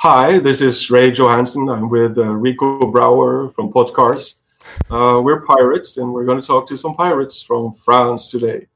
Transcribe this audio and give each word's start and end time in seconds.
Hi, 0.00 0.38
this 0.38 0.62
is 0.62 0.92
Ray 0.92 1.10
Johansson. 1.10 1.68
I'm 1.68 1.88
with 1.88 2.18
uh, 2.18 2.32
Rico 2.32 2.78
Brouwer 2.88 3.48
from 3.48 3.72
Podcars. 3.72 4.36
Uh, 4.88 5.20
we're 5.24 5.44
pirates, 5.44 5.96
and 5.96 6.12
we're 6.12 6.24
going 6.24 6.40
to 6.40 6.46
talk 6.46 6.68
to 6.68 6.76
some 6.76 6.94
pirates 6.94 7.42
from 7.42 7.72
France 7.72 8.30
today. 8.30 8.68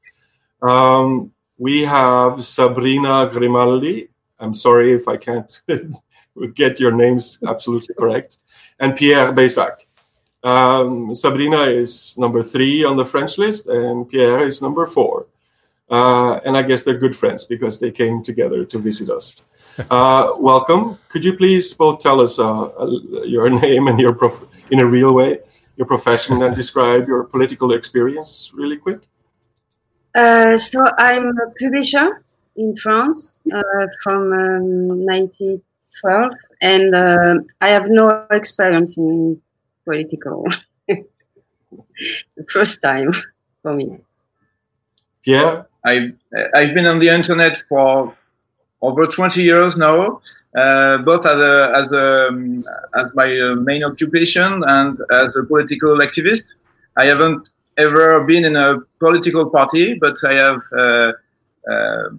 Um, 0.61 1.31
we 1.57 1.83
have 1.83 2.43
Sabrina 2.43 3.29
Grimaldi. 3.31 4.09
I'm 4.37 4.53
sorry 4.53 4.91
if 4.91 5.07
I 5.07 5.15
can't 5.15 5.61
get 6.55 6.81
your 6.81 6.91
names 6.91 7.37
absolutely 7.47 7.95
correct. 7.95 8.39
And 8.81 8.93
Pierre 8.93 9.31
Beyssac. 9.31 9.85
Um, 10.43 11.15
Sabrina 11.15 11.61
is 11.61 12.17
number 12.17 12.43
three 12.43 12.83
on 12.83 12.97
the 12.97 13.05
French 13.05 13.37
list, 13.37 13.67
and 13.67 14.09
Pierre 14.09 14.45
is 14.45 14.61
number 14.61 14.85
four. 14.87 15.27
Uh, 15.89 16.39
and 16.45 16.57
I 16.57 16.61
guess 16.61 16.83
they're 16.83 16.97
good 16.97 17.15
friends 17.15 17.45
because 17.45 17.79
they 17.79 17.91
came 17.91 18.23
together 18.23 18.65
to 18.65 18.79
visit 18.79 19.09
us. 19.09 19.45
Uh, 19.89 20.33
welcome. 20.39 20.99
Could 21.09 21.25
you 21.25 21.35
please 21.35 21.73
both 21.73 21.99
tell 21.99 22.21
us 22.21 22.39
uh, 22.39 22.69
your 23.25 23.49
name 23.61 23.87
and 23.87 23.99
your 23.99 24.13
prof- 24.13 24.45
in 24.71 24.79
a 24.79 24.85
real 24.85 25.13
way, 25.13 25.39
your 25.77 25.87
profession, 25.87 26.41
and 26.41 26.55
describe 26.55 27.07
your 27.07 27.23
political 27.23 27.73
experience 27.73 28.51
really 28.53 28.77
quick? 28.77 29.01
Uh, 30.15 30.57
so 30.57 30.83
I'm 30.97 31.27
a 31.27 31.51
publisher 31.59 32.23
in 32.55 32.75
France 32.75 33.41
uh, 33.51 33.87
from 34.03 34.31
um, 34.31 35.05
1912, 35.05 36.33
and 36.61 36.95
uh, 36.95 37.35
I 37.59 37.69
have 37.69 37.89
no 37.89 38.27
experience 38.29 38.95
in 38.97 39.41
political. 39.85 40.45
the 40.87 42.45
first 42.47 42.81
time 42.81 43.11
for 43.63 43.73
me. 43.73 43.97
Yeah, 45.23 45.63
I've 45.85 46.13
I've 46.53 46.73
been 46.73 46.85
on 46.85 46.99
the 46.99 47.09
internet 47.09 47.57
for 47.69 48.15
over 48.81 49.07
20 49.07 49.41
years 49.41 49.77
now, 49.77 50.21
uh, 50.55 50.97
both 50.99 51.25
as 51.25 51.39
a, 51.39 51.71
as 51.75 51.91
a, 51.93 52.27
um, 52.27 52.61
as 52.95 53.11
my 53.15 53.39
uh, 53.39 53.55
main 53.55 53.83
occupation 53.83 54.61
and 54.67 54.99
as 55.11 55.35
a 55.35 55.43
political 55.43 55.97
activist. 55.99 56.55
I 56.97 57.05
haven't 57.05 57.49
ever 57.77 58.23
been 58.25 58.43
in 58.45 58.55
a 58.55 58.79
political 58.99 59.49
party, 59.49 59.97
but 59.99 60.15
I 60.23 60.33
have 60.33 60.61
uh, 60.77 61.11
uh 61.71 62.09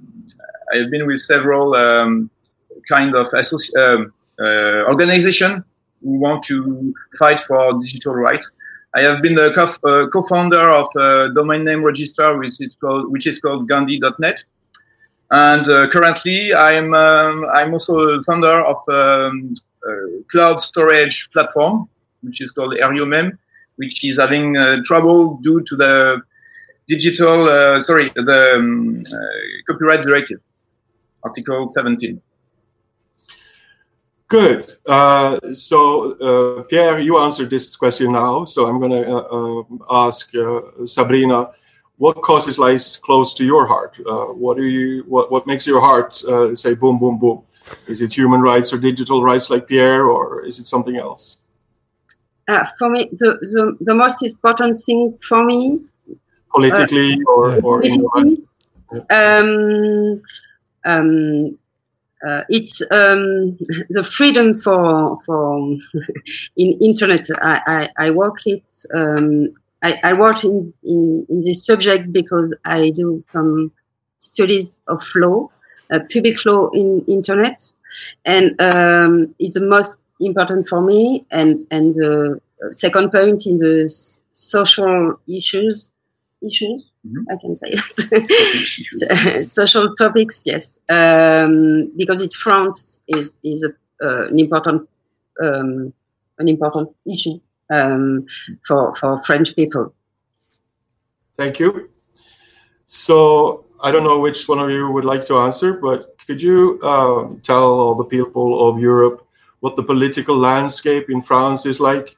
I 0.72 0.78
have 0.78 0.90
been 0.90 1.06
with 1.06 1.20
several 1.20 1.74
um, 1.74 2.30
kind 2.88 3.14
of 3.14 3.28
associ- 3.28 3.76
um, 3.76 4.12
uh, 4.40 4.88
organization 4.88 5.62
who 6.02 6.18
want 6.18 6.42
to 6.44 6.94
fight 7.18 7.40
for 7.40 7.78
digital 7.80 8.14
rights. 8.14 8.50
I 8.96 9.02
have 9.02 9.22
been 9.22 9.34
the 9.34 9.52
uh, 9.52 10.22
founder 10.28 10.70
of 10.70 10.88
a 10.96 11.34
domain 11.34 11.64
name 11.64 11.82
register, 11.82 12.38
which 12.38 12.60
is 12.60 12.76
called 12.76 13.10
which 13.10 13.26
is 13.26 13.40
called 13.40 13.68
Gandi.net 13.68 14.44
and 15.30 15.68
uh, 15.68 15.88
currently, 15.88 16.54
I'm 16.54 16.94
um, 16.94 17.46
I'm 17.52 17.72
also 17.72 17.98
a 17.98 18.22
founder 18.22 18.64
of 18.64 18.76
um, 18.88 19.54
a 19.84 20.22
cloud 20.30 20.62
storage 20.62 21.30
platform, 21.32 21.88
which 22.22 22.40
is 22.40 22.50
called 22.50 22.74
Eriomem, 22.74 23.36
which 23.76 24.04
is 24.04 24.18
having 24.18 24.56
uh, 24.56 24.78
trouble 24.84 25.38
due 25.42 25.62
to 25.64 25.76
the 25.76 26.22
digital 26.86 27.48
uh, 27.48 27.80
sorry 27.80 28.12
the 28.14 28.54
um, 28.56 29.02
uh, 29.12 29.16
copyright 29.66 30.02
directive, 30.02 30.40
Article 31.22 31.70
17. 31.70 32.20
Good. 34.28 34.67
Uh, 34.86 35.39
so, 35.53 36.12
uh, 36.19 36.62
Pierre, 36.64 36.98
you 36.98 37.19
answered 37.19 37.50
this 37.50 37.77
question 37.77 38.12
now. 38.12 38.44
So, 38.47 38.67
I'm 38.67 38.78
going 38.80 38.91
to 38.91 39.06
uh, 39.06 39.61
uh, 39.61 40.06
ask 40.06 40.33
Sabrina 40.86 41.50
what 41.97 42.22
causes 42.22 42.58
lies 42.58 42.97
close 42.97 43.34
to 43.34 43.45
your 43.45 43.67
heart? 43.67 43.98
Uh, 44.06 44.27
what 44.27 44.56
do 44.56 44.64
you 44.64 45.05
what 45.06 45.30
what 45.30 45.47
makes 45.47 45.67
your 45.67 45.80
heart 45.80 46.22
uh, 46.25 46.55
say 46.55 46.75
boom 46.75 46.98
boom 46.98 47.19
boom? 47.19 47.42
Is 47.86 48.02
it 48.02 48.12
human 48.12 48.41
rights 48.41 48.72
or 48.72 48.78
digital 48.78 49.22
rights 49.22 49.48
like 49.48 49.67
Pierre, 49.67 50.05
or 50.05 50.45
is 50.45 50.58
it 50.58 50.67
something 50.67 50.97
else? 50.97 51.39
Uh, 52.47 52.67
for 52.78 52.91
me, 52.91 53.08
the, 53.12 53.39
the, 53.41 53.77
the 53.80 53.95
most 53.95 54.22
important 54.22 54.77
thing 54.84 55.17
for 55.22 55.42
me, 55.45 55.80
politically 56.51 57.14
uh, 57.14 57.33
or, 57.33 57.55
or 57.64 57.80
politically, 57.80 58.42
um, 59.08 60.20
um, 60.84 61.58
uh, 62.27 62.42
it's 62.48 62.80
um, 62.91 63.58
the 63.91 64.02
freedom 64.05 64.55
for 64.55 65.19
for 65.25 65.77
in 66.57 66.79
internet. 66.80 67.27
I, 67.42 67.89
I, 67.98 68.07
I 68.07 68.11
work 68.11 68.39
it 68.47 68.63
um, 68.95 69.55
I, 69.85 70.01
I 70.02 70.13
work 70.14 70.45
in, 70.45 70.63
in, 70.83 71.27
in, 71.29 71.41
this 71.41 71.64
subject 71.64 72.11
because 72.11 72.57
I 72.64 72.89
do 72.89 73.20
some 73.29 73.70
studies 74.19 74.80
of 74.89 75.07
law, 75.14 75.51
uh, 75.92 76.01
public 76.11 76.42
law 76.47 76.70
in 76.70 77.05
internet, 77.07 77.70
and 78.25 78.61
um, 78.63 79.35
it's 79.39 79.55
the 79.55 79.67
most 79.67 80.07
important 80.20 80.69
for 80.69 80.81
me. 80.81 81.27
And 81.31 81.67
and 81.70 81.95
the 81.95 82.41
second 82.70 83.13
point 83.13 83.45
in 83.45 83.57
the 83.57 83.95
social 84.33 85.20
issues, 85.29 85.92
issues 86.46 86.86
mm-hmm. 87.06 87.24
I 87.30 87.36
can 87.40 87.56
say 87.56 87.70
it. 87.72 89.44
social 89.44 89.94
topics, 89.94 90.42
yes, 90.44 90.78
um, 90.88 91.92
because 91.96 92.22
it 92.22 92.32
France 92.32 93.00
is 93.08 93.36
is 93.42 93.62
a, 93.62 93.72
uh, 94.05 94.28
an 94.28 94.38
important 94.38 94.88
um, 95.42 95.92
an 96.38 96.48
important 96.48 96.90
issue 97.10 97.40
um, 97.70 98.27
for 98.66 98.94
for 98.94 99.22
French 99.24 99.54
people. 99.56 99.94
Thank 101.36 101.58
you. 101.58 101.90
So 102.86 103.64
I 103.83 103.90
don't 103.90 104.04
know 104.04 104.20
which 104.20 104.48
one 104.48 104.58
of 104.58 104.70
you 104.70 104.90
would 104.90 105.04
like 105.04 105.27
to 105.27 105.38
answer, 105.38 105.72
but 105.72 106.16
could 106.27 106.42
you 106.42 106.80
um, 106.83 107.40
tell 107.42 107.64
all 107.64 107.94
the 107.94 108.04
people 108.04 108.68
of 108.68 108.78
Europe 108.78 109.27
what 109.60 109.77
the 109.77 109.83
political 109.83 110.36
landscape 110.36 111.10
in 111.10 111.20
France 111.20 111.66
is 111.66 111.80
like? 111.80 112.16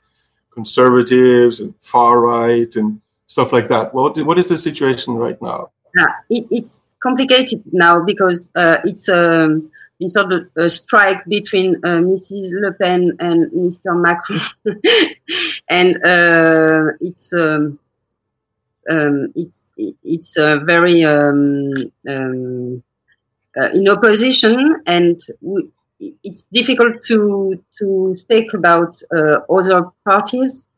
Conservatives 0.52 1.60
and 1.60 1.74
far 1.80 2.20
right 2.20 2.74
and 2.76 3.00
stuff 3.36 3.52
like 3.52 3.68
that. 3.68 3.92
What 3.92 4.12
what 4.28 4.38
is 4.38 4.48
the 4.48 4.56
situation 4.56 5.14
right 5.26 5.40
now? 5.42 5.70
Yeah, 5.98 6.12
it, 6.36 6.44
it's 6.50 6.96
complicated 7.02 7.62
now 7.70 7.94
because 8.10 8.50
uh, 8.54 8.78
it's 8.84 9.08
um, 9.10 9.70
sort 10.08 10.32
of 10.32 10.40
a 10.56 10.68
strike 10.70 11.22
between 11.26 11.76
uh, 11.84 12.00
Mrs. 12.10 12.46
Le 12.62 12.72
Pen 12.72 13.02
and 13.20 13.38
Mr. 13.52 13.90
Macron, 14.06 14.40
and 15.68 15.90
uh, 16.14 16.96
it's 17.08 17.30
um, 17.34 17.78
um, 18.88 19.32
it's 19.34 19.60
it's 20.16 20.32
very 20.72 21.04
um, 21.04 21.92
um, 22.08 22.82
uh, 23.60 23.70
in 23.78 23.86
opposition, 23.86 24.80
and 24.86 25.20
we, 25.42 25.68
it's 26.24 26.42
difficult 26.58 27.04
to 27.10 27.62
to 27.78 28.14
speak 28.14 28.54
about 28.54 28.92
uh, 29.14 29.40
other 29.56 29.80
parties. 30.06 30.68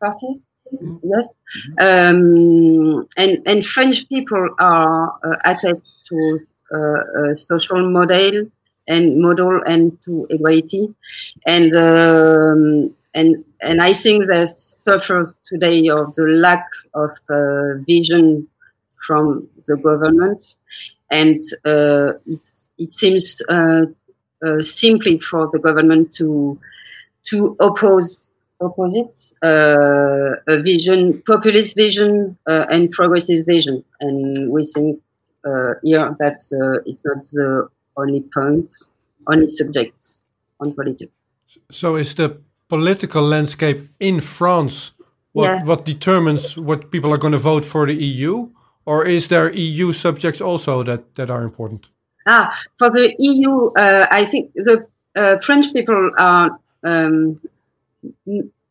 Parties. 0.00 0.46
Mm-hmm. 0.72 0.96
Yes, 1.02 1.34
um, 1.78 3.06
and 3.16 3.42
and 3.46 3.64
French 3.64 4.08
people 4.08 4.48
are 4.58 5.12
uh, 5.22 5.36
attached 5.44 6.06
to 6.08 6.40
a 6.72 7.34
social 7.36 7.88
model 7.90 8.50
and 8.88 9.20
model 9.20 9.60
and 9.66 9.96
to 10.04 10.26
equality. 10.30 10.94
And 11.46 11.74
um, 11.76 12.94
and 13.14 13.44
and 13.60 13.82
I 13.82 13.92
think 13.92 14.26
that 14.26 14.48
suffers 14.48 15.38
today 15.48 15.88
of 15.88 16.14
the 16.14 16.26
lack 16.26 16.66
of 16.94 17.10
uh, 17.28 17.82
vision 17.86 18.48
from 19.06 19.48
the 19.66 19.76
government, 19.76 20.56
and 21.10 21.40
uh, 21.64 22.14
it 22.78 22.92
seems 22.92 23.40
uh, 23.48 23.86
uh, 24.44 24.60
simply 24.62 25.18
for 25.18 25.48
the 25.52 25.58
government 25.58 26.14
to 26.14 26.58
to 27.26 27.56
oppose 27.60 28.32
opposite 28.60 29.18
uh, 29.42 30.36
a 30.48 30.62
vision, 30.62 31.22
populist 31.26 31.76
vision 31.76 32.36
uh, 32.46 32.66
and 32.70 32.90
progressive 32.90 33.44
vision, 33.46 33.84
and 34.00 34.50
we 34.50 34.64
think 34.64 35.00
here 35.82 36.16
that 36.18 36.40
it's 36.86 37.04
not 37.04 37.22
the 37.32 37.68
only 37.96 38.22
point, 38.32 38.70
only 39.26 39.48
subject 39.48 40.22
on 40.60 40.74
politics. 40.74 41.12
So 41.70 41.96
is 41.96 42.14
the 42.14 42.40
political 42.68 43.22
landscape 43.22 43.88
in 44.00 44.20
France 44.20 44.94
what, 45.34 45.44
yeah. 45.44 45.64
what 45.64 45.84
determines 45.84 46.56
what 46.56 46.90
people 46.92 47.12
are 47.12 47.18
going 47.18 47.32
to 47.32 47.38
vote 47.38 47.64
for 47.64 47.86
the 47.86 47.94
EU? 47.94 48.48
Or 48.86 49.04
is 49.04 49.28
there 49.28 49.52
EU 49.52 49.92
subjects 49.92 50.40
also 50.40 50.82
that, 50.84 51.14
that 51.16 51.28
are 51.28 51.42
important? 51.42 51.86
Ah, 52.26 52.56
for 52.78 52.88
the 52.88 53.14
EU, 53.18 53.72
uh, 53.72 54.06
I 54.10 54.24
think 54.24 54.52
the 54.54 54.86
uh, 55.16 55.38
French 55.38 55.72
people 55.72 56.12
are 56.18 56.58
um, 56.84 57.40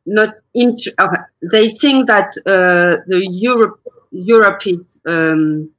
not. 0.06 0.36
Uh, 0.98 1.08
they 1.52 1.68
think 1.70 2.08
that 2.08 2.34
uh, 2.46 3.02
the 3.08 3.28
Europe 3.32 3.80
Europe 4.12 4.62
is 4.66 5.00
um, 5.06 5.70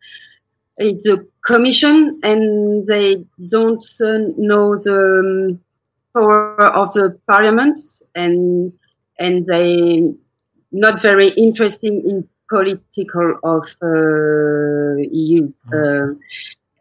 it's 0.77 1.07
a 1.07 1.19
commission 1.45 2.21
and 2.23 2.85
they 2.87 3.25
don't 3.49 3.85
uh, 4.01 4.19
know 4.37 4.77
the 4.77 5.21
um, 5.21 5.61
power 6.13 6.67
of 6.75 6.93
the 6.95 7.19
parliament 7.29 7.79
and 8.15 8.73
and 9.19 9.47
they 9.47 10.03
not 10.73 11.01
very 11.01 11.29
interesting 11.29 12.01
in 12.05 12.29
political 12.49 13.39
of 13.45 13.65
uh, 13.83 15.01
EU 15.11 15.49
mm. 15.49 15.73
uh, 15.73 16.15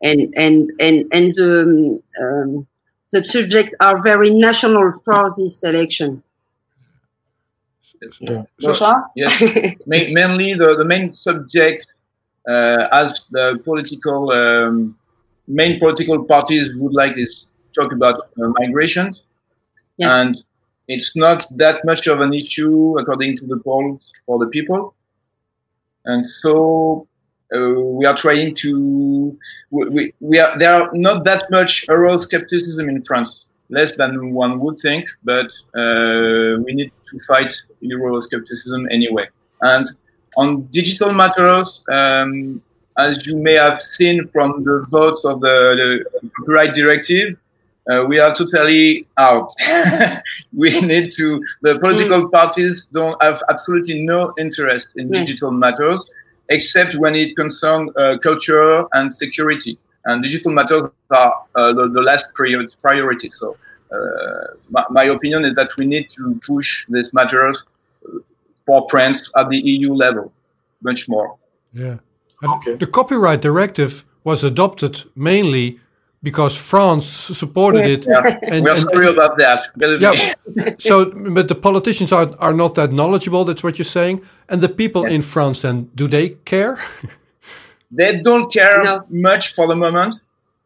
and 0.01 0.33
and 0.35 0.71
and 0.79 1.05
and 1.11 1.27
the 1.35 2.01
um, 2.21 2.67
the 3.11 3.23
subjects 3.23 3.75
are 3.79 4.01
very 4.01 4.31
national 4.31 4.91
for 5.05 5.29
this 5.37 5.61
election. 5.63 6.23
Yeah. 8.19 8.43
So, 8.59 9.03
yes, 9.15 9.41
mainly 9.85 10.53
the, 10.53 10.75
the 10.77 10.85
main 10.85 11.13
subject 11.13 11.87
uh, 12.47 12.87
as 12.91 13.25
the 13.31 13.59
political 13.63 14.31
um, 14.31 14.97
main 15.47 15.79
political 15.79 16.23
parties 16.23 16.71
would 16.75 16.93
like 16.93 17.17
is 17.17 17.45
talk 17.73 17.91
about 17.91 18.29
uh, 18.41 18.47
migrations, 18.59 19.23
yeah. 19.97 20.21
and 20.21 20.43
it's 20.87 21.15
not 21.15 21.45
that 21.57 21.83
much 21.85 22.07
of 22.07 22.19
an 22.19 22.33
issue 22.33 22.97
according 22.99 23.37
to 23.37 23.47
the 23.47 23.57
polls 23.59 24.11
for 24.25 24.39
the 24.39 24.47
people, 24.47 24.93
and 26.05 26.25
so 26.25 27.07
uh, 27.55 27.79
we 27.79 28.05
are 28.05 28.15
trying 28.15 28.55
to 28.55 29.37
we, 29.71 29.89
we, 29.89 30.13
we 30.19 30.39
are 30.39 30.57
there 30.57 30.73
are 30.73 30.89
not 30.93 31.23
that 31.23 31.49
much 31.49 31.87
Euroscepticism 31.87 32.89
in 32.89 33.01
France, 33.03 33.45
less 33.69 33.95
than 33.95 34.33
one 34.33 34.59
would 34.59 34.77
think, 34.79 35.07
but 35.23 35.47
uh, 35.75 36.59
we 36.63 36.73
need 36.73 36.91
to 37.09 37.19
fight 37.27 37.55
Euroscepticism 37.83 38.87
anyway. 38.91 39.27
And 39.61 39.89
on 40.37 40.63
digital 40.71 41.13
matters, 41.13 41.83
um, 41.91 42.61
as 42.97 43.25
you 43.25 43.37
may 43.37 43.53
have 43.53 43.81
seen 43.81 44.25
from 44.27 44.63
the 44.63 44.85
votes 44.89 45.25
of 45.25 45.41
the, 45.41 46.05
the 46.21 46.29
copyright 46.37 46.73
directive, 46.73 47.37
uh, 47.89 48.05
we 48.07 48.19
are 48.19 48.33
totally 48.33 49.05
out. 49.17 49.53
we 50.53 50.79
need 50.81 51.11
to, 51.11 51.43
the 51.61 51.79
political 51.79 52.27
mm. 52.27 52.31
parties 52.31 52.85
don't 52.93 53.21
have 53.21 53.41
absolutely 53.49 54.05
no 54.05 54.33
interest 54.37 54.89
in 54.95 55.09
mm. 55.09 55.13
digital 55.13 55.51
matters, 55.51 56.09
except 56.49 56.95
when 56.95 57.15
it 57.15 57.35
concerns 57.35 57.91
uh, 57.97 58.17
culture 58.19 58.85
and 58.93 59.13
security. 59.13 59.77
And 60.05 60.23
digital 60.23 60.51
matters 60.51 60.89
are 61.09 61.45
uh, 61.55 61.73
the, 61.73 61.87
the, 61.89 62.01
last 62.01 62.27
priority. 62.33 63.29
So, 63.29 63.55
uh, 63.91 64.55
my, 64.69 64.83
my, 64.89 65.03
opinion 65.05 65.45
is 65.45 65.55
that 65.55 65.75
we 65.77 65.85
need 65.85 66.09
to 66.09 66.39
push 66.45 66.85
these 66.89 67.13
matters 67.13 67.63
for 68.65 68.87
France 68.89 69.31
at 69.37 69.49
the 69.49 69.59
EU 69.59 69.93
level 69.93 70.33
much 70.81 71.07
more. 71.07 71.37
Yeah. 71.73 71.97
Okay. 72.43 72.75
The 72.75 72.87
copyright 72.87 73.41
directive 73.41 74.03
was 74.23 74.43
adopted 74.43 75.03
mainly 75.15 75.79
because 76.21 76.57
France 76.57 77.05
supported 77.05 77.85
it. 77.85 78.05
Yeah. 78.07 78.39
And, 78.43 78.63
We're 78.63 78.75
sorry 78.77 79.07
about 79.07 79.37
that. 79.37 79.69
Yeah. 79.99 80.75
so, 80.79 81.11
but 81.11 81.49
the 81.49 81.55
politicians 81.55 82.11
are, 82.11 82.31
are 82.39 82.53
not 82.53 82.75
that 82.75 82.91
knowledgeable. 82.93 83.43
That's 83.43 83.63
what 83.63 83.77
you're 83.77 83.85
saying. 83.85 84.21
And 84.47 84.61
the 84.61 84.69
people 84.69 85.03
yeah. 85.03 85.15
in 85.15 85.21
France, 85.21 85.61
then, 85.61 85.89
do 85.95 86.07
they 86.07 86.29
care? 86.29 86.79
they 87.95 88.21
don't 88.21 88.51
care 88.51 88.83
no. 88.83 89.05
much 89.09 89.53
for 89.53 89.67
the 89.67 89.75
moment. 89.75 90.15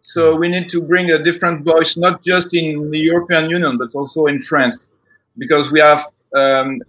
So 0.01 0.35
we 0.35 0.47
need 0.47 0.69
to 0.69 0.81
bring 0.81 1.11
a 1.11 1.21
different 1.21 1.65
voice, 1.65 1.97
not 1.97 2.23
just 2.23 2.53
in 2.53 2.89
the 2.91 2.99
European 2.99 3.49
Union, 3.49 3.77
but 3.77 3.93
also 3.93 4.27
in 4.27 4.41
France, 4.41 4.87
because 5.37 5.71
we 5.71 5.79
have. 5.79 6.07
Um, 6.35 6.81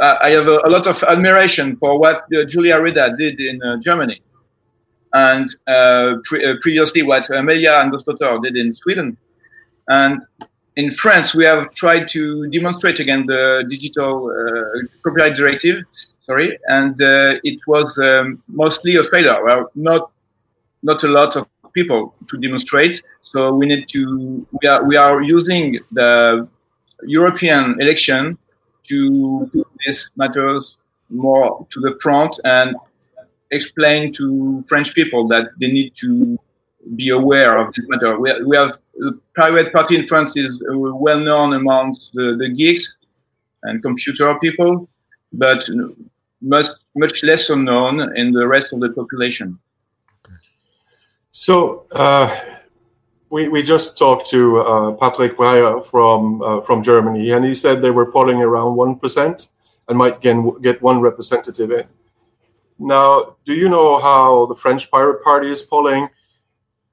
I 0.00 0.30
have 0.30 0.48
a, 0.48 0.58
a, 0.64 0.70
lot 0.70 0.86
of 0.88 1.02
admiration 1.04 1.76
for 1.76 1.98
what 1.98 2.24
uh, 2.34 2.44
Julia 2.44 2.80
Reda 2.82 3.14
did 3.16 3.40
in 3.40 3.62
uh, 3.62 3.78
Germany 3.78 4.20
and 5.12 5.48
uh, 5.66 6.16
pre- 6.24 6.44
uh, 6.44 6.56
previously 6.60 7.02
what 7.02 7.30
Amelia 7.30 7.70
Andersdotter 7.70 8.42
did 8.42 8.56
in 8.56 8.74
Sweden. 8.74 9.16
And 9.88 10.22
in 10.76 10.90
France, 10.92 11.34
we 11.34 11.44
have 11.44 11.70
tried 11.74 12.08
to 12.08 12.48
demonstrate 12.48 13.00
again 13.00 13.26
the 13.26 13.64
digital 13.68 14.30
uh, 14.30 14.86
copyright 15.02 15.34
directive. 15.34 15.84
Sorry, 16.20 16.58
and 16.68 17.00
uh, 17.02 17.36
it 17.42 17.58
was 17.66 17.98
um, 17.98 18.42
mostly 18.48 18.96
a 18.96 19.04
failure. 19.04 19.42
Well, 19.44 19.70
not 19.74 20.12
not 20.82 21.02
a 21.02 21.08
lot 21.08 21.36
of 21.36 21.46
people 21.72 22.14
to 22.28 22.38
demonstrate. 22.38 23.02
So 23.22 23.52
we 23.52 23.66
need 23.66 23.88
to 23.88 24.46
we 24.62 24.68
are 24.68 24.84
we 24.84 24.96
are 24.96 25.22
using 25.22 25.78
the 25.92 26.48
European 27.04 27.80
election 27.80 28.38
to 28.84 29.50
put 29.52 29.66
these 29.84 30.10
matters 30.16 30.76
more 31.08 31.66
to 31.70 31.80
the 31.80 31.98
front 32.00 32.38
and 32.44 32.76
explain 33.50 34.12
to 34.12 34.62
French 34.68 34.94
people 34.94 35.26
that 35.28 35.48
they 35.58 35.70
need 35.70 35.94
to 35.96 36.38
be 36.96 37.08
aware 37.08 37.58
of 37.58 37.74
this 37.74 37.84
matter. 37.88 38.18
We, 38.18 38.42
we 38.44 38.56
have 38.56 38.78
the 39.00 39.18
pirate 39.34 39.72
party 39.72 39.96
in 39.96 40.06
France 40.06 40.36
is 40.36 40.62
well 41.06 41.20
known 41.20 41.54
amongst 41.54 42.12
the, 42.12 42.36
the 42.36 42.48
geeks 42.50 42.96
and 43.62 43.82
computer 43.82 44.38
people, 44.38 44.88
but 45.32 45.68
much 46.40 46.66
much 46.94 47.22
less 47.22 47.50
known 47.50 48.16
in 48.16 48.32
the 48.32 48.46
rest 48.46 48.72
of 48.72 48.80
the 48.80 48.90
population. 48.90 49.58
So 51.32 51.86
uh, 51.92 52.28
we, 53.30 53.48
we 53.48 53.62
just 53.62 53.96
talked 53.96 54.26
to 54.30 54.58
uh, 54.58 54.92
Patrick 54.92 55.36
Breyer 55.36 55.84
from 55.84 56.42
uh, 56.42 56.60
from 56.60 56.82
Germany, 56.82 57.30
and 57.30 57.44
he 57.44 57.54
said 57.54 57.80
they 57.80 57.90
were 57.90 58.10
polling 58.10 58.42
around 58.42 58.76
one 58.76 58.96
percent 58.96 59.48
and 59.88 59.98
might 59.98 60.20
get 60.20 60.82
one 60.82 61.00
representative 61.00 61.70
in. 61.72 61.84
Now, 62.78 63.36
do 63.44 63.52
you 63.52 63.68
know 63.68 63.98
how 64.00 64.46
the 64.46 64.54
French 64.54 64.90
Pirate 64.90 65.22
Party 65.22 65.50
is 65.50 65.62
polling? 65.62 66.08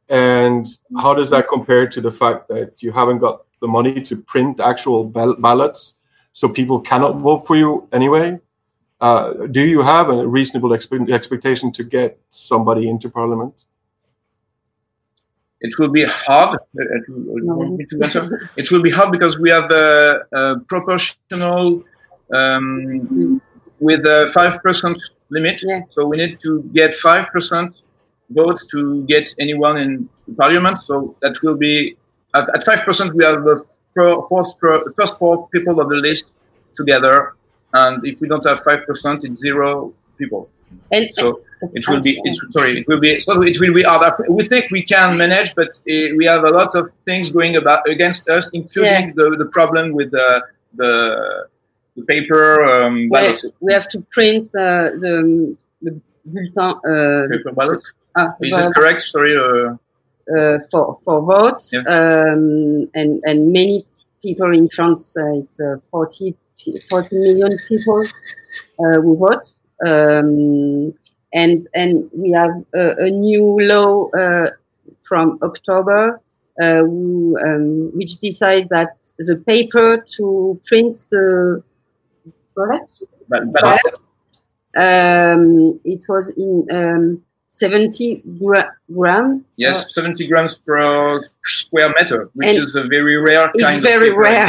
And 0.10 0.66
how 0.98 1.14
does 1.14 1.30
that 1.32 1.48
compare 1.48 1.88
to 1.88 2.02
the 2.02 2.12
fact 2.12 2.48
that 2.50 2.82
you 2.82 2.92
haven't 2.92 3.20
got 3.20 3.44
the 3.62 3.68
money 3.68 4.02
to 4.02 4.16
print 4.16 4.60
actual 4.60 5.04
ballots 5.04 5.98
so 6.32 6.48
people 6.48 6.80
cannot 6.80 7.18
vote 7.18 7.40
for 7.40 7.56
you 7.56 7.88
anyway? 7.92 8.40
Uh, 9.00 9.34
do 9.52 9.62
you 9.62 9.82
have 9.82 10.10
a 10.10 10.28
reasonable 10.28 10.70
expe- 10.70 11.12
expectation 11.12 11.72
to 11.72 11.84
get 11.84 12.20
somebody 12.30 12.90
into 12.90 13.10
parliament? 13.10 13.54
It 15.60 15.78
will 15.80 15.90
be 15.90 16.04
hard. 16.04 16.60
It 16.76 18.72
will 18.72 18.82
be 18.82 18.92
hard 18.92 19.12
because 19.12 19.40
we 19.40 19.50
have 19.50 19.72
a, 19.72 20.22
a 20.32 20.60
proportional 20.60 21.84
um, 22.32 23.42
with 23.80 24.06
a 24.06 24.30
five 24.34 24.62
percent 24.62 25.02
limit. 25.30 25.62
Yeah. 25.64 25.82
So 25.90 26.06
we 26.06 26.18
need 26.18 26.40
to 26.42 26.64
get 26.74 26.92
5% 26.92 27.82
vote 28.30 28.60
to 28.72 29.04
get 29.06 29.34
anyone 29.40 29.78
in 29.78 30.10
parliament. 30.38 30.82
So 30.82 31.16
that 31.22 31.42
will 31.42 31.56
be, 31.56 31.96
at, 32.34 32.50
at 32.50 32.64
5%, 32.64 33.14
we 33.14 33.24
have 33.24 33.44
the 33.44 33.66
first, 33.96 34.58
first 34.96 35.18
four 35.18 35.48
people 35.50 35.80
of 35.80 35.90
the 35.90 35.96
list 35.96 36.26
together. 36.76 37.34
And 37.74 38.06
if 38.06 38.22
we 38.22 38.28
don't 38.28 38.46
have 38.46 38.62
5%, 38.62 39.24
it's 39.24 39.40
zero 39.40 39.94
people. 40.18 40.50
And, 40.92 41.10
so 41.14 41.42
it 41.74 41.88
will 41.88 42.02
be, 42.02 42.20
it's, 42.24 42.42
sorry, 42.52 42.80
it 42.80 42.88
will 42.88 43.00
be, 43.00 43.20
so 43.20 43.42
it 43.42 43.60
will 43.60 43.74
be 43.74 43.84
hard. 43.84 44.14
We 44.30 44.44
think 44.46 44.70
we 44.70 44.84
can 44.84 45.18
manage, 45.18 45.56
but 45.56 45.70
uh, 45.70 46.16
we 46.18 46.26
have 46.26 46.44
a 46.44 46.52
lot 46.52 46.76
of 46.76 46.90
things 47.06 47.32
going 47.32 47.56
about 47.56 47.88
against 47.90 48.28
us, 48.30 48.50
including 48.54 49.08
yeah. 49.08 49.14
the, 49.16 49.36
the 49.38 49.46
problem 49.46 49.94
with 49.94 50.12
the, 50.12 50.44
the 50.76 51.48
the 51.98 52.04
paper 52.04 52.64
um, 52.64 53.10
ballots. 53.10 53.46
We 53.60 53.74
have 53.74 53.90
to 53.90 54.02
print 54.12 54.48
uh, 54.56 54.94
the, 55.04 55.58
the 55.82 56.00
bulletin. 56.26 56.70
Uh, 56.86 57.36
paper 57.36 57.52
ballot. 57.52 57.84
Ah, 58.18 58.36
Is 58.42 58.52
that 58.52 58.74
correct? 58.74 59.04
Sorry. 59.04 59.38
Uh, 59.38 59.78
uh, 60.36 60.60
for 60.72 61.00
for 61.06 61.22
vote, 61.22 61.64
yeah. 61.72 61.80
um, 61.88 62.90
and 62.94 63.22
and 63.24 63.54
many 63.54 63.86
people 64.22 64.54
in 64.54 64.68
France, 64.68 65.16
uh, 65.16 65.40
it's 65.40 65.60
uh, 65.60 65.78
40, 65.92 66.36
40 66.90 67.16
million 67.16 67.58
people 67.68 68.04
uh, 68.80 69.00
who 69.02 69.16
vote, 69.18 69.54
um, 69.86 70.94
and 71.34 71.68
and 71.74 72.10
we 72.12 72.32
have 72.32 72.52
a, 72.74 73.06
a 73.06 73.10
new 73.10 73.60
law 73.62 74.10
uh, 74.10 74.50
from 75.04 75.40
October, 75.44 76.20
uh, 76.62 76.80
who, 76.80 77.38
um, 77.46 77.92
which 77.96 78.18
decide 78.18 78.68
that 78.70 78.98
the 79.20 79.38
paper 79.38 80.04
to 80.18 80.60
print 80.66 80.98
the 81.10 81.64
correct? 82.56 83.04
Um, 84.76 85.80
it 85.86 86.04
was 86.08 86.30
in 86.38 86.68
um, 86.72 87.24
70 87.48 88.24
gra- 88.40 88.76
gram. 88.94 89.46
Yes, 89.56 89.86
uh, 89.86 90.02
70 90.02 90.28
grams 90.28 90.56
per 90.56 91.22
square 91.44 91.94
meter, 92.00 92.30
which 92.34 92.50
is 92.50 92.76
a 92.76 92.84
very 92.84 93.18
rare 93.18 93.52
it's 93.54 93.78
very 93.78 94.12
rare. 94.12 94.48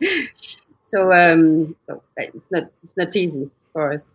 so, 0.80 1.12
um, 1.12 1.76
so 1.86 2.02
it's 2.16 2.50
not 2.50 2.64
it's 2.82 2.96
not 2.96 3.14
easy 3.16 3.50
for 3.72 3.92
us. 3.92 4.14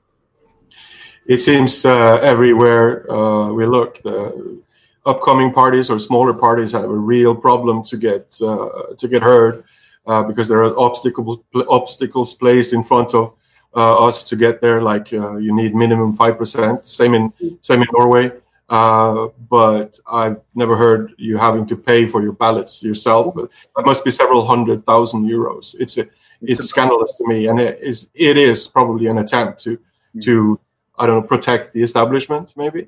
It 1.28 1.42
seems 1.42 1.86
uh, 1.86 2.20
everywhere 2.24 3.10
uh, 3.12 3.52
we 3.52 3.66
look, 3.66 4.02
the 4.04 4.62
upcoming 5.06 5.54
parties 5.54 5.90
or 5.90 6.00
smaller 6.00 6.34
parties 6.34 6.72
have 6.72 6.86
a 6.86 6.88
real 7.14 7.36
problem 7.36 7.84
to 7.84 7.98
get 7.98 8.38
uh, 8.42 8.94
to 8.98 9.08
get 9.08 9.24
heard 9.24 9.64
uh, 10.06 10.24
because 10.24 10.48
there 10.48 10.64
are 10.64 10.78
obstacles 10.80 11.40
obstacles 11.70 12.34
placed 12.34 12.74
in 12.74 12.82
front 12.82 13.14
of 13.14 13.26
uh, 13.26 13.36
us 13.82 14.24
to 14.24 14.36
get 14.36 14.62
there. 14.62 14.82
Like 14.82 15.14
uh, 15.14 15.38
you 15.38 15.56
need 15.56 15.76
minimum 15.76 16.14
five 16.14 16.38
percent. 16.38 16.86
Same 16.86 17.14
in 17.14 17.34
same 17.62 17.82
in 17.82 17.88
Norway. 17.94 18.32
Uh, 18.70 19.30
but 19.50 19.98
I've 20.12 20.42
never 20.54 20.76
heard 20.76 21.14
you 21.18 21.38
having 21.38 21.66
to 21.68 21.78
pay 21.78 22.06
for 22.06 22.22
your 22.22 22.34
ballots 22.34 22.84
yourself. 22.84 23.34
That 23.36 23.86
must 23.86 24.04
be 24.04 24.12
several 24.12 24.46
hundred 24.46 24.86
thousand 24.86 25.26
euros. 25.26 25.76
It's 25.80 25.98
a, 25.98 26.08
it's 26.42 26.66
scandalous 26.66 27.14
to 27.18 27.28
me, 27.28 27.48
and 27.48 27.60
it 27.60 27.80
is 27.80 28.12
it 28.14 28.36
is 28.38 28.68
probably 28.68 29.08
an 29.08 29.20
attempt 29.20 29.64
to 29.64 29.80
to 30.24 30.60
I 30.98 31.06
don't 31.06 31.22
know 31.22 31.28
protect 31.28 31.74
the 31.74 31.82
establishment, 31.82 32.54
maybe. 32.58 32.88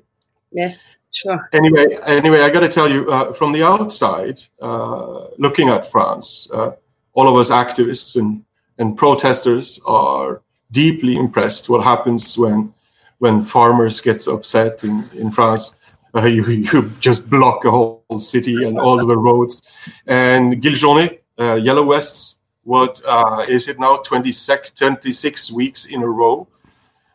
Yes. 0.52 0.78
Sure. 1.12 1.48
Anyway, 1.52 1.86
anyway, 2.06 2.42
I 2.42 2.50
got 2.50 2.60
to 2.60 2.68
tell 2.68 2.88
you, 2.88 3.10
uh, 3.10 3.32
from 3.32 3.50
the 3.50 3.64
outside, 3.64 4.38
uh, 4.62 5.26
looking 5.38 5.68
at 5.68 5.84
France, 5.84 6.48
uh, 6.52 6.70
all 7.14 7.26
of 7.26 7.34
us 7.34 7.50
activists 7.50 8.16
and, 8.16 8.44
and 8.78 8.96
protesters 8.96 9.80
are 9.86 10.42
deeply 10.70 11.16
impressed. 11.16 11.68
What 11.68 11.84
happens 11.84 12.36
when 12.38 12.72
when 13.18 13.42
farmers 13.42 14.00
get 14.00 14.26
upset 14.26 14.84
in 14.84 15.08
in 15.14 15.30
France? 15.30 15.74
Uh, 16.14 16.26
you 16.26 16.44
you 16.46 16.90
just 17.00 17.28
block 17.30 17.64
a 17.64 17.70
whole 17.70 18.18
city 18.18 18.64
and 18.66 18.78
all 18.78 19.00
of 19.00 19.06
the 19.06 19.16
roads. 19.16 19.62
And 20.06 20.60
Gilets 20.62 20.80
jaunes, 20.80 21.10
uh, 21.38 21.54
yellow 21.54 21.88
vests. 21.90 22.36
What 22.64 23.00
uh, 23.06 23.46
is 23.48 23.68
it 23.68 23.80
now? 23.80 23.96
26, 23.96 24.72
26 24.72 25.50
weeks 25.52 25.86
in 25.86 26.02
a 26.02 26.08
row 26.08 26.46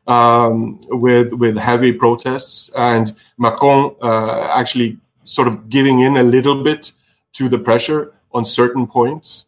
um, 0.07 0.77
with 0.89 1.33
with 1.33 1.57
heavy 1.57 1.91
protests, 1.91 2.71
and 2.75 3.13
Macron 3.37 3.95
uh, 4.01 4.49
actually 4.53 4.97
sort 5.23 5.47
of 5.47 5.69
giving 5.69 5.99
in 5.99 6.17
a 6.17 6.23
little 6.23 6.63
bit 6.63 6.91
to 7.33 7.49
the 7.49 7.59
pressure 7.59 8.13
on 8.31 8.45
certain 8.45 8.87
points. 8.87 9.45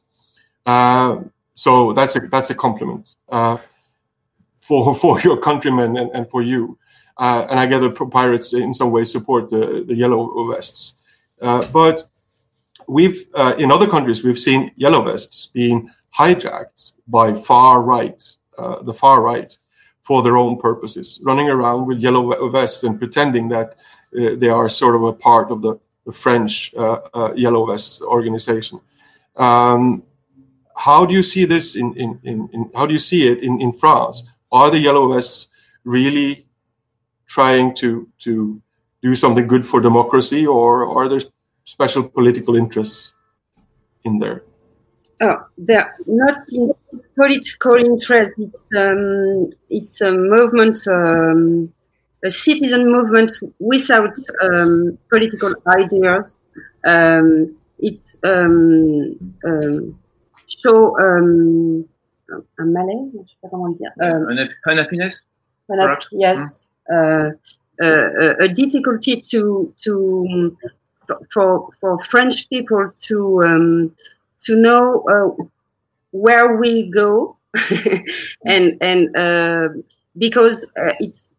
Uh, 0.66 1.22
so 1.54 1.94
that's 1.94 2.16
a 2.16 2.20
that's 2.20 2.50
a 2.50 2.56
compliment 2.56 3.16
uh, 3.30 3.58
for 4.68 4.94
for 5.04 5.20
your 5.22 5.38
countrymen 5.38 5.98
and, 5.98 6.12
and 6.12 6.30
for 6.30 6.42
you. 6.42 6.78
Uh, 7.18 7.48
and 7.50 7.60
I 7.60 7.66
gather 7.66 7.90
pirates 7.90 8.54
in 8.54 8.74
some 8.74 8.92
way 8.92 9.04
support 9.04 9.50
the, 9.50 9.84
the 9.88 9.96
yellow 9.96 10.52
vests. 10.52 10.96
Uh, 11.42 11.66
but 11.72 12.08
we've 12.88 13.26
uh, 13.36 13.56
in 13.58 13.72
other 13.72 13.88
countries 13.88 14.24
we've 14.24 14.38
seen 14.38 14.72
yellow 14.76 15.02
vests 15.04 15.48
being 15.48 15.90
hijacked 16.18 16.94
by 17.08 17.34
far 17.34 17.82
right, 17.82 18.24
the 18.84 18.94
far 18.94 19.22
right, 19.22 19.58
for 20.08 20.24
their 20.24 20.38
own 20.38 20.58
purposes, 20.58 21.20
running 21.24 21.50
around 21.50 21.86
with 21.86 22.00
yellow 22.02 22.50
vests 22.50 22.84
and 22.84 22.98
pretending 22.98 23.50
that 23.50 23.76
uh, 24.18 24.36
they 24.38 24.48
are 24.48 24.70
sort 24.70 24.96
of 24.96 25.04
a 25.04 25.12
part 25.12 25.52
of 25.52 25.62
the, 25.62 25.78
the 26.06 26.14
French 26.14 26.74
uh, 26.76 27.00
uh, 27.14 27.34
yellow 27.36 27.66
vests 27.66 28.02
organization. 28.02 28.80
Um, 29.36 30.04
how 30.78 31.06
do 31.06 31.14
you 31.14 31.24
see 31.24 31.44
this 31.44 31.76
in, 31.76 31.94
in, 31.96 32.20
in, 32.24 32.50
in, 32.54 32.72
how 32.74 32.86
do 32.86 32.94
you 32.94 33.00
see 33.00 33.28
it 33.28 33.44
in, 33.44 33.60
in 33.60 33.74
France? 33.74 34.24
Are 34.52 34.72
the 34.72 34.80
yellow 34.80 35.14
vests 35.14 35.50
really 35.84 36.48
trying 37.28 37.76
to 37.76 38.08
to 38.20 38.62
do 39.02 39.16
something 39.16 39.48
good 39.48 39.66
for 39.66 39.82
democracy, 39.82 40.46
or 40.46 40.88
are 40.88 41.08
there 41.10 41.22
special 41.64 42.04
political 42.08 42.56
interests 42.56 43.14
in 44.04 44.20
there? 44.20 44.44
Oh, 45.22 45.38
they're 45.58 45.96
not 46.06 46.38
in 46.52 46.72
political 47.16 47.76
interest. 47.76 48.32
It's 48.38 48.70
um, 48.76 49.50
it's 49.70 50.02
a 50.02 50.12
movement, 50.12 50.78
um, 50.88 51.74
a 52.24 52.30
citizen 52.30 52.92
movement 52.92 53.32
without 53.60 54.16
um, 54.42 54.98
political 55.10 55.54
ideas. 55.68 56.46
Um, 56.88 57.56
it's 57.80 58.18
um, 58.24 59.36
um, 59.46 60.00
show 60.48 60.96
un 62.58 62.66
malaise, 62.66 63.12
je 63.14 63.30
sais 63.30 63.38
pas 63.42 63.50
comment 63.50 63.70
dire. 63.70 63.92
Un 64.00 64.26
unhappiness. 64.66 65.26
Yes. 66.12 66.70
Mm. 66.90 66.94
Uh, 66.94 67.32
uh, 67.84 68.34
a 68.40 68.48
difficulty 68.48 69.22
to 69.22 69.74
to 69.84 70.58
for 71.32 71.70
for 71.80 72.00
French 72.00 72.50
people 72.50 72.92
to 73.00 73.92
to 74.42 74.56
know 74.56 75.04
uh, 75.12 75.44
where 76.12 76.58
we 76.58 76.90
go 76.90 77.38
and 78.46 78.78
and 78.82 79.16
uh, 79.16 79.70
because 80.18 80.66
uh, 80.78 80.94
it's 81.00 81.36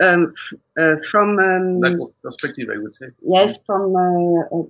um, 0.00 0.34
uh, 0.78 0.96
from 1.10 1.38
um, 1.38 2.12
perspective, 2.22 2.68
I 2.74 2.78
would 2.78 2.94
say. 2.94 3.06
Yes, 3.20 3.58
from 3.66 3.94
uh, 3.96 4.56
uh, 4.56 4.62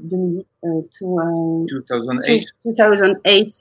to 0.99 1.67
2008. 1.69 2.53
2008, 2.63 3.61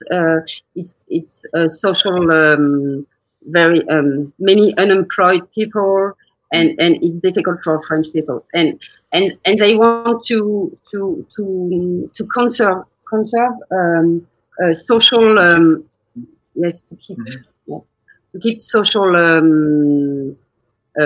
it's 0.75 1.05
it's 1.09 1.45
social, 1.79 2.31
um, 2.31 3.07
very 3.43 3.87
um, 3.89 4.33
many 4.39 4.77
unemployed 4.77 5.51
people, 5.51 6.13
and 6.51 6.79
and 6.79 6.97
it's 7.01 7.19
difficult 7.19 7.61
for 7.63 7.81
French 7.83 8.07
people, 8.13 8.45
and 8.53 8.79
and 9.11 9.37
and 9.45 9.59
they 9.59 9.75
want 9.75 10.23
to 10.25 10.77
to 10.91 11.25
to 11.35 12.11
to 12.15 12.25
conserve 12.25 12.83
conserve 13.07 13.53
um, 13.71 14.27
social 14.73 15.39
um, 15.39 15.83
yes 16.55 16.81
to 16.81 16.95
keep 16.95 17.17
mm-hmm. 17.17 17.41
yes, 17.67 17.89
to 18.31 18.39
keep 18.39 18.61
social 18.61 19.15
um, 19.15 20.31
uh, 20.31 20.40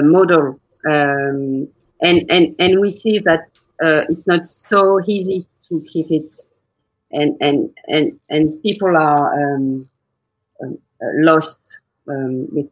model 0.02 0.60
um, 0.88 1.68
and 2.02 2.26
and 2.30 2.56
and 2.60 2.80
we 2.80 2.92
see 2.92 3.20
that 3.20 3.46
uh, 3.84 4.04
it's 4.10 4.28
not 4.28 4.46
so 4.46 5.00
easy 5.08 5.48
to 5.68 5.84
keep 5.88 6.12
it 6.12 6.34
and 7.12 7.36
and 7.42 7.70
and 7.88 8.20
and 8.30 8.62
people 8.62 8.96
are 8.96 9.56
um, 9.56 9.90
um, 10.64 10.78
uh, 11.02 11.08
lost 11.20 11.82
um, 12.08 12.48
with 12.52 12.70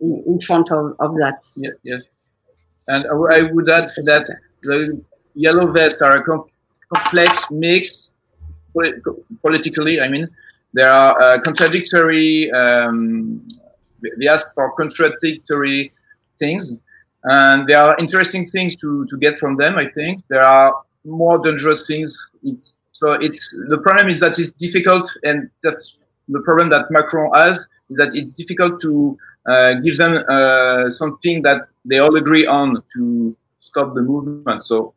in, 0.00 0.22
in 0.26 0.40
front 0.40 0.70
of, 0.70 0.96
of 0.98 1.14
that. 1.16 1.46
Yeah, 1.56 1.70
yeah. 1.82 1.98
And 2.88 3.06
I 3.06 3.42
would 3.42 3.70
add 3.70 3.90
that 4.04 4.28
the 4.62 5.02
yellow 5.34 5.70
vests 5.70 6.00
are 6.02 6.16
a 6.16 6.22
complex 6.92 7.50
mix 7.50 8.10
politically. 9.42 10.00
I 10.00 10.08
mean, 10.08 10.28
there 10.72 10.90
are 10.90 11.20
uh, 11.20 11.40
contradictory. 11.40 12.50
Um, 12.50 13.46
they 14.18 14.28
ask 14.28 14.54
for 14.54 14.72
contradictory 14.72 15.92
things, 16.38 16.70
and 17.24 17.66
there 17.66 17.82
are 17.82 17.96
interesting 17.98 18.44
things 18.44 18.76
to 18.76 19.06
to 19.06 19.16
get 19.18 19.38
from 19.38 19.56
them. 19.56 19.76
I 19.76 19.88
think 19.88 20.22
there 20.28 20.44
are 20.44 20.74
more 21.04 21.38
dangerous 21.38 21.86
things. 21.86 22.16
It's, 22.42 22.72
so 22.92 23.12
it's 23.12 23.54
the 23.68 23.78
problem 23.78 24.08
is 24.08 24.20
that 24.20 24.38
it's 24.38 24.52
difficult, 24.52 25.10
and 25.24 25.50
that's 25.62 25.96
the 26.28 26.40
problem 26.40 26.68
that 26.70 26.90
Macron 26.90 27.30
has 27.34 27.58
is 27.90 27.96
that 27.96 28.14
it's 28.14 28.34
difficult 28.34 28.80
to 28.82 29.16
uh, 29.48 29.74
give 29.74 29.96
them 29.96 30.22
uh, 30.28 30.90
something 30.90 31.42
that 31.42 31.68
they 31.84 31.98
all 31.98 32.14
agree 32.16 32.46
on 32.46 32.82
to 32.94 33.36
stop 33.60 33.94
the 33.94 34.02
movement. 34.02 34.64
So 34.64 34.94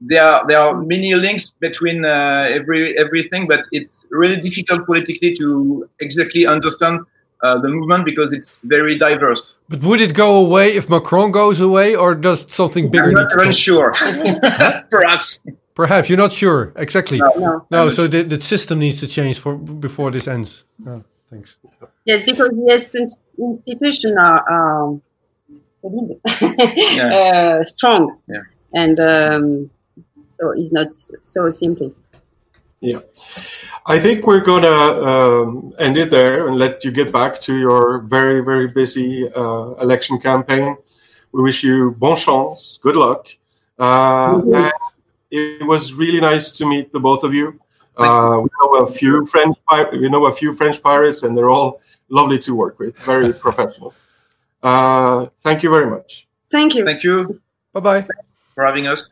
there 0.00 0.22
are 0.22 0.46
there 0.46 0.58
are 0.58 0.74
many 0.82 1.14
links 1.14 1.50
between 1.50 2.04
uh, 2.04 2.46
every 2.48 2.96
everything, 2.98 3.46
but 3.46 3.60
it's 3.72 4.06
really 4.10 4.40
difficult 4.40 4.86
politically 4.86 5.34
to 5.34 5.88
exactly 6.00 6.46
understand 6.46 7.00
uh, 7.42 7.58
the 7.60 7.68
movement 7.68 8.04
because 8.04 8.32
it's 8.32 8.58
very 8.64 8.96
diverse. 8.96 9.54
But 9.68 9.82
would 9.82 10.00
it 10.00 10.14
go 10.14 10.38
away 10.44 10.74
if 10.74 10.88
Macron 10.88 11.30
goes 11.32 11.60
away, 11.60 11.94
or 11.94 12.14
does 12.14 12.50
something 12.52 12.90
bigger? 12.90 13.08
I'm 13.08 13.14
not 13.14 13.32
even 13.32 13.52
sure. 13.52 13.92
Perhaps. 14.90 15.40
Perhaps 15.74 16.08
you're 16.08 16.18
not 16.18 16.32
sure 16.32 16.72
exactly. 16.76 17.18
No, 17.18 17.32
no. 17.36 17.66
no 17.70 17.90
so 17.90 18.06
the, 18.06 18.22
the 18.22 18.40
system 18.40 18.78
needs 18.78 19.00
to 19.00 19.06
change 19.06 19.38
for 19.38 19.56
before 19.56 20.10
this 20.10 20.26
ends. 20.26 20.64
Oh, 20.86 21.04
thanks. 21.28 21.58
Yes, 22.06 22.22
because 22.22 22.48
the 22.48 23.16
institutions 23.38 24.16
are 24.18 24.40
um, 24.50 25.02
yeah. 26.76 27.58
uh, 27.60 27.62
strong. 27.62 28.18
Yeah 28.26 28.40
and 28.72 29.00
um, 29.00 29.70
so 30.28 30.50
it's 30.50 30.72
not 30.72 30.92
so 30.92 31.50
simple. 31.50 31.94
Yeah, 32.80 33.00
I 33.86 33.98
think 33.98 34.26
we're 34.26 34.44
gonna 34.44 34.68
um, 34.68 35.72
end 35.78 35.96
it 35.96 36.10
there 36.10 36.46
and 36.46 36.58
let 36.58 36.84
you 36.84 36.90
get 36.90 37.12
back 37.12 37.40
to 37.40 37.56
your 37.56 38.00
very 38.00 38.40
very 38.44 38.68
busy 38.68 39.28
uh, 39.34 39.74
election 39.80 40.18
campaign. 40.18 40.76
We 41.32 41.42
wish 41.42 41.64
you 41.64 41.92
bon 41.92 42.16
chance, 42.16 42.78
good 42.82 42.96
luck, 42.96 43.28
uh, 43.78 44.34
mm-hmm. 44.36 44.54
and 44.54 44.72
it 45.30 45.66
was 45.66 45.94
really 45.94 46.20
nice 46.20 46.52
to 46.52 46.66
meet 46.66 46.92
the 46.92 47.00
both 47.00 47.24
of 47.24 47.32
you. 47.34 47.58
Uh, 47.96 48.40
we 48.42 48.48
know 48.60 48.84
a 48.84 48.86
few 48.86 49.24
French 49.24 49.56
we 49.92 50.08
know 50.08 50.26
a 50.26 50.32
few 50.32 50.52
French 50.52 50.82
pirates, 50.82 51.22
and 51.22 51.36
they're 51.36 51.50
all 51.50 51.80
lovely 52.08 52.38
to 52.40 52.54
work 52.54 52.78
with, 52.78 52.96
very 52.98 53.32
professional. 53.32 53.94
Uh, 54.62 55.26
thank 55.38 55.62
you 55.62 55.70
very 55.70 55.88
much. 55.88 56.28
Thank 56.46 56.74
you. 56.74 56.84
Thank 56.84 57.02
you. 57.04 57.40
Bye 57.72 57.80
bye 57.80 58.06
for 58.56 58.64
having 58.64 58.86
us. 58.86 59.10